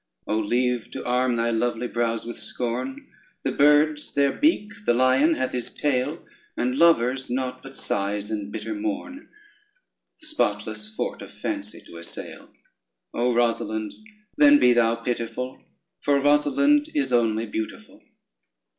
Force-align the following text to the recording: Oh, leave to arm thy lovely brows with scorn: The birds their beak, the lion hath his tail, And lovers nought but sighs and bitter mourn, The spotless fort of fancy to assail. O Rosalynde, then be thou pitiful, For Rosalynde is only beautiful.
Oh, 0.25 0.39
leave 0.39 0.89
to 0.93 1.05
arm 1.05 1.35
thy 1.35 1.51
lovely 1.51 1.87
brows 1.87 2.25
with 2.25 2.39
scorn: 2.39 3.07
The 3.43 3.51
birds 3.51 4.11
their 4.15 4.31
beak, 4.31 4.71
the 4.87 4.95
lion 4.95 5.35
hath 5.35 5.51
his 5.51 5.71
tail, 5.71 6.25
And 6.57 6.73
lovers 6.73 7.29
nought 7.29 7.61
but 7.61 7.77
sighs 7.77 8.31
and 8.31 8.51
bitter 8.51 8.73
mourn, 8.73 9.29
The 10.19 10.25
spotless 10.25 10.89
fort 10.89 11.21
of 11.21 11.31
fancy 11.31 11.83
to 11.85 11.97
assail. 11.97 12.49
O 13.13 13.31
Rosalynde, 13.31 13.93
then 14.37 14.57
be 14.57 14.73
thou 14.73 14.95
pitiful, 14.95 15.61
For 16.03 16.15
Rosalynde 16.19 16.89
is 16.95 17.13
only 17.13 17.45
beautiful. 17.45 18.01